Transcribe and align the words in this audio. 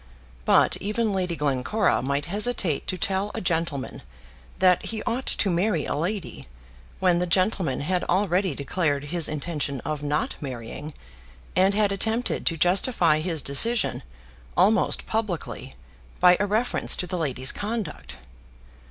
But 0.45 0.77
even 0.77 1.13
Lady 1.13 1.35
Glencora 1.35 2.01
might 2.01 2.25
hesitate 2.25 2.87
to 2.87 2.97
tell 2.97 3.29
a 3.35 3.39
gentleman 3.39 4.01
that 4.57 4.85
he 4.85 5.03
ought 5.03 5.27
to 5.27 5.49
marry 5.51 5.85
a 5.85 5.93
lady, 5.93 6.47
when 6.99 7.19
the 7.19 7.27
gentleman 7.27 7.81
had 7.81 8.03
already 8.05 8.55
declared 8.55 9.03
his 9.13 9.29
intention 9.29 9.79
of 9.81 10.01
not 10.01 10.37
marrying, 10.41 10.95
and 11.55 11.75
had 11.75 11.91
attempted 11.91 12.47
to 12.47 12.57
justify 12.57 13.19
his 13.19 13.43
decision 13.43 14.01
almost 14.57 15.05
publicly 15.05 15.75
by 16.19 16.35
a 16.39 16.47
reference 16.47 16.95
to 16.95 17.05
the 17.05 17.19
lady's 17.19 17.51
conduct. 17.51 18.15